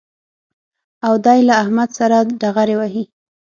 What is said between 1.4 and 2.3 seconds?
له احمد سره